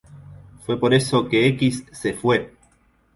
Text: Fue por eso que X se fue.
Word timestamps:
Fue 0.65 0.79
por 0.79 0.95
eso 0.95 1.29
que 1.29 1.45
X 1.49 1.85
se 1.91 2.15
fue. 2.15 2.51